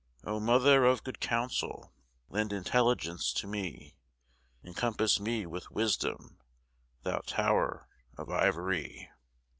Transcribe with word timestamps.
O 0.23 0.39
Mother 0.39 0.83
of 0.85 1.03
Good 1.03 1.19
Counsel, 1.19 1.93
lend 2.27 2.51
Intelligence 2.51 3.31
to 3.33 3.45
me! 3.45 3.93
Encompass 4.63 5.19
me 5.19 5.45
with 5.45 5.69
wisdom, 5.69 6.39
Thou 7.03 7.19
Tower 7.19 7.87
of 8.17 8.27
Ivory! 8.31 9.11